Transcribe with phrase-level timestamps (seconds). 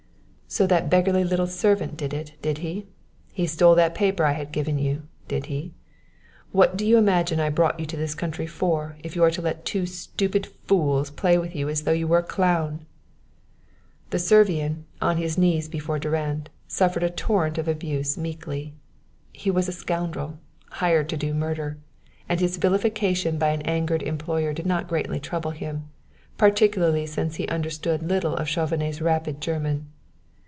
[0.53, 2.85] "So that beggarly little servant did it, did he?
[3.31, 5.71] He stole that paper I had given you, did he?
[6.51, 9.41] What do you imagine I brought you to this country for if you are to
[9.41, 12.85] let two stupid fools play with you as though you were a clown?"
[14.09, 18.73] The Servian, on his knees before Durand, suffered the torrent of abuse meekly.
[19.31, 20.37] He was a scoundrel,
[20.71, 21.77] hired to do murder;
[22.27, 25.87] and his vilification by an angered employer did not greatly trouble him,
[26.37, 29.87] particularly since he understood little of Chauvenet's rapid German.